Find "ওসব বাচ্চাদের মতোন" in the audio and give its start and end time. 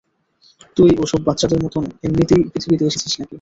1.03-1.83